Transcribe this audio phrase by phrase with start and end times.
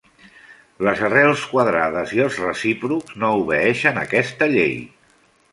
[0.87, 4.77] Les arrels quadrades i els recíprocs no obeeixen aquesta llei.